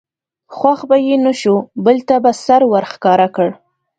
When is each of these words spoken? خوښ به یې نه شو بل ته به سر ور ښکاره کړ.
خوښ 0.55 0.79
به 0.89 0.97
یې 1.07 1.15
نه 1.25 1.33
شو 1.41 1.55
بل 1.85 1.97
ته 2.07 2.15
به 2.23 2.31
سر 2.45 2.61
ور 2.71 2.83
ښکاره 2.93 3.27
کړ. 3.35 3.47